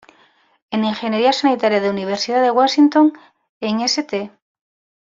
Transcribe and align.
En 0.73 0.79
ingeniería 0.91 1.31
sanitaria 1.31 1.79
de 1.79 1.91
Universidad 1.91 2.41
de 2.41 2.49
Washington 2.59 3.13
en 3.59 3.81
St. 3.81 4.31